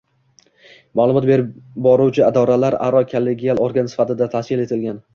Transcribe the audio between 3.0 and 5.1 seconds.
kollegial organ sifatida tashkil etilgan.